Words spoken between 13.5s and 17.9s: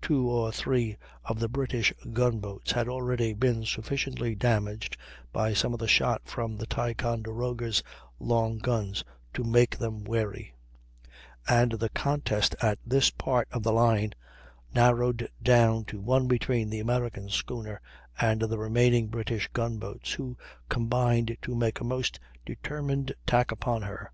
of the line narrowed down to one between the American schooner